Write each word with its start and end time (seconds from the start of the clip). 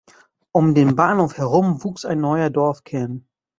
Um 0.51 0.73
den 0.73 0.95
Bahnhof 0.95 1.37
herum 1.37 1.83
wuchs 1.83 2.05
ein 2.05 2.21
neuer 2.21 2.49
Dorfkern. 2.49 3.27